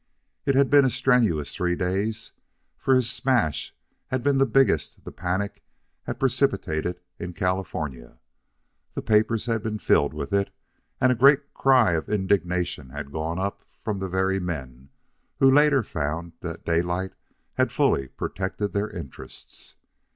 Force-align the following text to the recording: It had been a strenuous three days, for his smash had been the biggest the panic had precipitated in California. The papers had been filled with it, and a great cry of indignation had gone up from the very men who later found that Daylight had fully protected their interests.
It 0.47 0.55
had 0.55 0.71
been 0.71 0.83
a 0.83 0.89
strenuous 0.89 1.53
three 1.55 1.75
days, 1.75 2.31
for 2.75 2.95
his 2.95 3.07
smash 3.07 3.75
had 4.07 4.23
been 4.23 4.39
the 4.39 4.47
biggest 4.47 5.03
the 5.03 5.11
panic 5.11 5.61
had 6.05 6.19
precipitated 6.19 6.99
in 7.19 7.33
California. 7.33 8.17
The 8.95 9.03
papers 9.03 9.45
had 9.45 9.61
been 9.61 9.77
filled 9.77 10.15
with 10.15 10.33
it, 10.33 10.51
and 10.99 11.11
a 11.11 11.13
great 11.13 11.53
cry 11.53 11.91
of 11.91 12.09
indignation 12.09 12.89
had 12.89 13.11
gone 13.11 13.37
up 13.37 13.63
from 13.83 13.99
the 13.99 14.09
very 14.09 14.39
men 14.39 14.89
who 15.37 15.51
later 15.51 15.83
found 15.83 16.33
that 16.39 16.65
Daylight 16.65 17.13
had 17.53 17.71
fully 17.71 18.07
protected 18.07 18.73
their 18.73 18.89
interests. 18.89 19.75